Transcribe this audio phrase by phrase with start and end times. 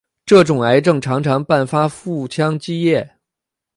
[0.25, 3.17] 这种癌症常常伴发腹腔积液。